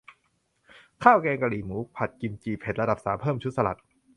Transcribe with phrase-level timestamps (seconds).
[1.03, 3.77] ข้าวแกงกะหรี่หมูผัดกิมจิ เผ็ดระดับสาม เพิ่มชุดสลัด